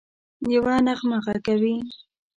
[0.53, 1.75] یوه نغمه ږغوي